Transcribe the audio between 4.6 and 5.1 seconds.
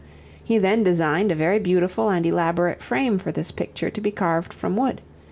wood.